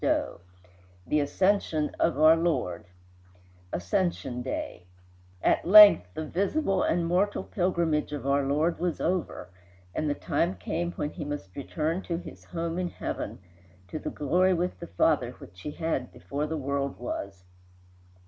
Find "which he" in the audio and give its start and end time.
15.33-15.69